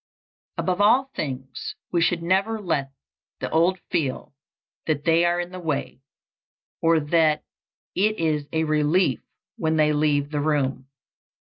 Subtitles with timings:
[0.57, 2.91] Above all things, we should never let
[3.39, 4.33] the old feel
[4.87, 6.01] that they are in the way,
[6.81, 7.43] or that
[7.93, 9.21] it is a relief
[9.57, 10.87] when they leave the room.